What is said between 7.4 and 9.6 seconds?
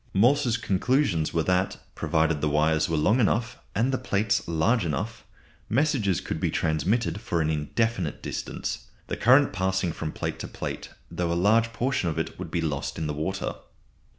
indefinite distance; the current